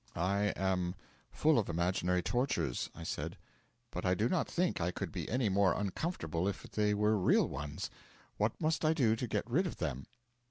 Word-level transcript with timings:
'I 0.15 0.45
am 0.55 0.95
full 1.31 1.59
of 1.59 1.69
imaginary 1.69 2.23
tortures,' 2.23 2.89
I 2.95 3.03
said, 3.03 3.37
'but 3.91 4.03
I 4.03 4.15
do 4.15 4.27
not 4.27 4.47
think 4.49 4.81
I 4.81 4.89
could 4.89 5.11
be 5.11 5.29
any 5.29 5.47
more 5.47 5.75
uncomfortable 5.79 6.47
if 6.47 6.63
they 6.63 6.95
were 6.95 7.15
real 7.19 7.47
ones. 7.47 7.91
What 8.37 8.59
must 8.59 8.83
I 8.83 8.93
do 8.93 9.15
to 9.15 9.27
get 9.27 9.47
rid 9.47 9.67
of 9.67 9.77
them?' 9.77 10.07